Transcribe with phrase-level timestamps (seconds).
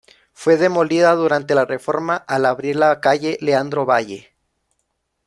[0.33, 4.33] Fue demolida durante la reforma al abrir la calle Leandro Valle.